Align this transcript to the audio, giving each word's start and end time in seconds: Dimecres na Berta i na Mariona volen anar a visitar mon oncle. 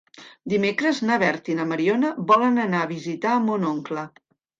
Dimecres 0.51 1.01
na 1.09 1.17
Berta 1.23 1.51
i 1.53 1.57
na 1.59 1.65
Mariona 1.71 2.11
volen 2.31 2.57
anar 2.65 2.81
a 2.87 2.91
visitar 2.93 3.35
mon 3.49 3.69
oncle. 3.75 4.07